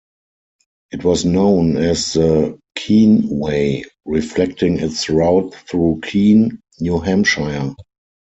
It 0.91 1.03
was 1.03 1.25
known 1.25 1.77
as 1.77 2.13
the 2.13 2.57
"Keene 2.75 3.29
Way," 3.29 3.83
reflecting 4.03 4.79
its 4.79 5.09
route 5.11 5.53
through 5.67 5.99
Keene, 6.01 6.59
New 6.79 7.01
Hampshire. 7.01 7.75